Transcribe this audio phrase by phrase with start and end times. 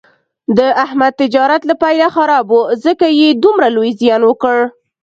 [0.57, 4.57] د احمد تجارت له پیله خراب و، ځکه یې دومره لوی زیان وکړ.